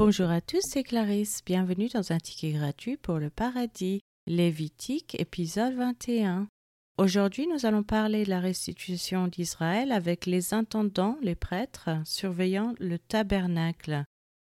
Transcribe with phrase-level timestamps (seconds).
[0.00, 1.42] Bonjour à tous, c'est Clarisse.
[1.44, 4.00] Bienvenue dans un ticket gratuit pour le paradis.
[4.26, 6.48] Lévitique, épisode 21.
[6.96, 12.98] Aujourd'hui, nous allons parler de la restitution d'Israël avec les intendants, les prêtres, surveillant le
[12.98, 14.04] tabernacle,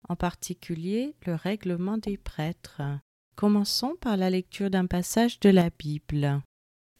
[0.09, 2.81] en particulier le règlement des prêtres.
[3.35, 6.41] Commençons par la lecture d'un passage de la Bible.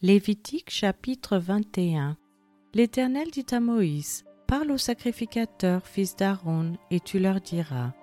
[0.03, 2.15] Lévitique chapitre 21.
[2.75, 7.93] L'Éternel dit à Moïse Parle aux sacrificateurs, fils d'Aaron, et tu leur diras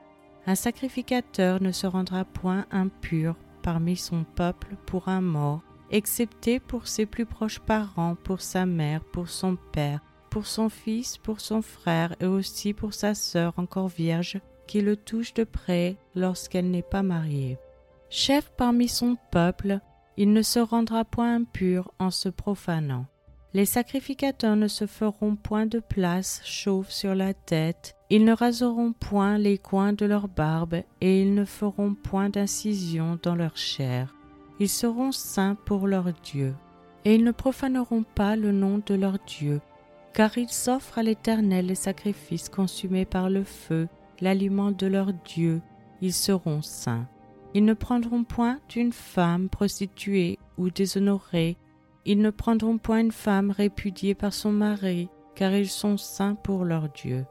[0.47, 6.89] Un sacrificateur ne se rendra point impur parmi son peuple pour un mort, excepté pour
[6.89, 11.63] ses plus proches parents, pour sa mère, pour son père, pour son fils, pour son
[11.63, 16.83] frère, et aussi pour sa sœur encore vierge, qui le touche de près lorsqu'elle n'est
[16.83, 17.59] pas mariée.
[18.11, 19.79] Chef parmi son peuple,
[20.17, 23.07] il ne se rendra point impur en se profanant.
[23.55, 28.93] Les sacrificateurs ne se feront point de place chauve sur la tête, ils ne raseront
[28.93, 34.15] point les coins de leur barbe, et ils ne feront point d'incision dans leur chair.
[34.59, 36.55] Ils seront saints pour leur Dieu,
[37.05, 39.61] et ils ne profaneront pas le nom de leur Dieu,
[40.15, 43.87] car ils offrent à l'Éternel les sacrifices consumés par le feu,
[44.23, 45.61] l'aliment de leur Dieu,
[46.01, 47.07] ils seront saints.
[47.53, 51.59] Ils ne prendront point d'une femme prostituée ou déshonorée,
[52.05, 56.65] ils ne prendront point une femme répudiée par son mari, car ils sont saints pour
[56.65, 57.25] leur Dieu.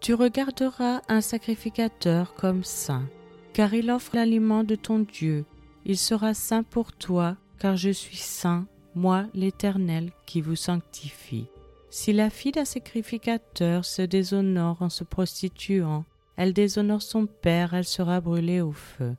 [0.00, 3.08] Tu regarderas un sacrificateur comme saint,
[3.52, 5.44] car il offre l'aliment de ton Dieu.
[5.84, 11.46] Il sera saint pour toi, car je suis saint, moi l'Éternel qui vous sanctifie.
[11.90, 16.04] Si la fille d'un sacrificateur se déshonore en se prostituant,
[16.36, 19.16] elle déshonore son père, elle sera brûlée au feu.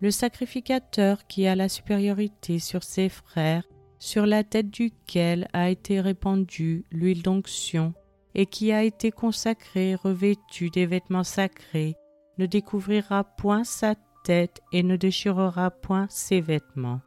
[0.00, 3.64] Le sacrificateur qui a la supériorité sur ses frères
[4.02, 7.94] sur la tête duquel a été répandue l'huile d'onction,
[8.34, 11.94] et qui a été consacré, revêtu des vêtements sacrés,
[12.36, 13.94] ne découvrira point sa
[14.24, 17.00] tête et ne déchirera point ses vêtements.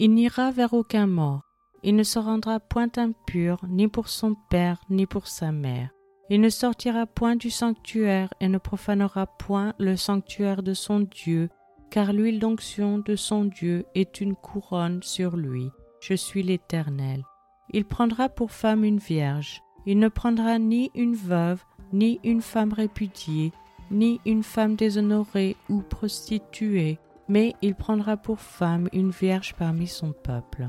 [0.00, 1.42] Il n'ira vers aucun mort,
[1.84, 5.90] il ne se rendra point impur ni pour son père ni pour sa mère.
[6.30, 11.48] Il ne sortira point du sanctuaire et ne profanera point le sanctuaire de son Dieu,
[11.92, 15.70] car l'huile d'onction de son Dieu est une couronne sur lui
[16.06, 17.24] je suis l'Éternel.
[17.70, 19.62] Il prendra pour femme une vierge.
[19.86, 23.52] Il ne prendra ni une veuve, ni une femme répudiée,
[23.90, 26.98] ni une femme déshonorée ou prostituée,
[27.28, 30.68] mais il prendra pour femme une vierge parmi son peuple.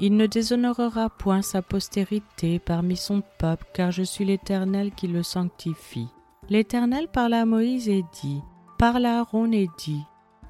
[0.00, 5.22] Il ne déshonorera point sa postérité parmi son peuple, car je suis l'Éternel qui le
[5.22, 6.08] sanctifie.
[6.50, 8.40] L'Éternel parla à Moïse et dit,
[8.78, 10.02] Parle à Aaron et dit,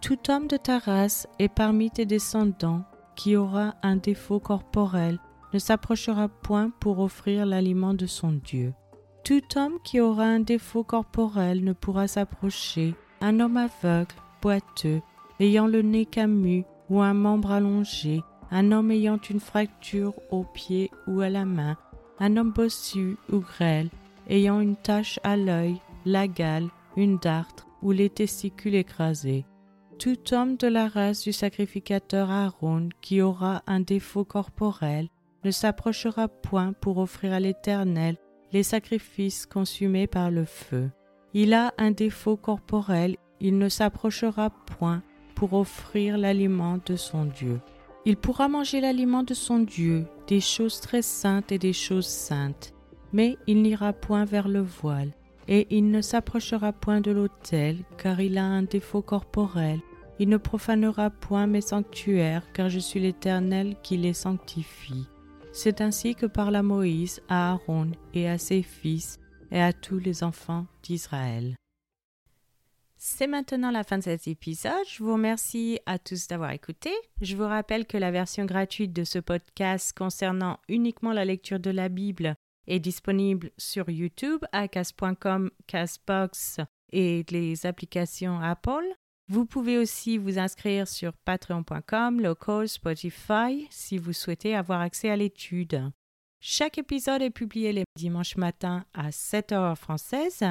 [0.02, 2.84] Tout homme de ta race et parmi tes descendants
[3.18, 5.18] qui aura un défaut corporel
[5.52, 8.72] ne s'approchera point pour offrir l'aliment de son Dieu.
[9.24, 15.02] Tout homme qui aura un défaut corporel ne pourra s'approcher, un homme aveugle, boiteux,
[15.40, 20.92] ayant le nez camus ou un membre allongé, un homme ayant une fracture au pied
[21.08, 21.76] ou à la main,
[22.20, 23.90] un homme bossu ou grêle,
[24.28, 29.44] ayant une tache à l'œil, la gale, une dartre ou les testicules écrasés,
[29.98, 35.08] tout homme de la race du sacrificateur Aaron qui aura un défaut corporel
[35.44, 38.16] ne s'approchera point pour offrir à l'Éternel
[38.52, 40.90] les sacrifices consumés par le feu.
[41.34, 45.02] Il a un défaut corporel, il ne s'approchera point
[45.34, 47.60] pour offrir l'aliment de son Dieu.
[48.04, 52.72] Il pourra manger l'aliment de son Dieu, des choses très saintes et des choses saintes,
[53.12, 55.12] mais il n'ira point vers le voile,
[55.48, 59.80] et il ne s'approchera point de l'autel, car il a un défaut corporel,
[60.18, 65.06] il ne profanera point mes sanctuaires, car je suis l'Éternel qui les sanctifie.
[65.52, 69.18] C'est ainsi que parla Moïse à Aaron et à ses fils
[69.50, 71.56] et à tous les enfants d'Israël.
[73.00, 74.72] C'est maintenant la fin de cet épisode.
[74.88, 76.90] Je vous remercie à tous d'avoir écouté.
[77.20, 81.70] Je vous rappelle que la version gratuite de ce podcast concernant uniquement la lecture de
[81.70, 82.34] la Bible
[82.66, 86.58] est disponible sur YouTube à cas.com, Casbox
[86.92, 88.84] et les applications Apple.
[89.30, 95.16] Vous pouvez aussi vous inscrire sur patreon.com, local, Spotify si vous souhaitez avoir accès à
[95.16, 95.90] l'étude.
[96.40, 100.44] Chaque épisode est publié les dimanches matins à 7 h française.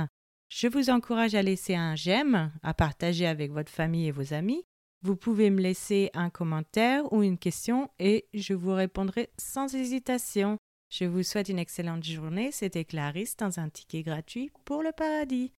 [0.49, 4.63] Je vous encourage à laisser un j'aime, à partager avec votre famille et vos amis.
[5.01, 10.57] Vous pouvez me laisser un commentaire ou une question et je vous répondrai sans hésitation.
[10.91, 12.51] Je vous souhaite une excellente journée.
[12.51, 15.51] C'était Clarisse dans un ticket gratuit pour le paradis.